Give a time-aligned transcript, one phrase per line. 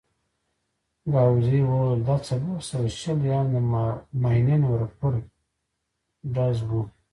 [1.13, 3.55] ګاووزي وویل: دا څلور سوه شل یا هم د
[4.21, 5.13] ماينين ورفر
[6.33, 6.81] ډز وو.